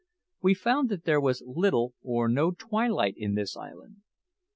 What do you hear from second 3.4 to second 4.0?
island.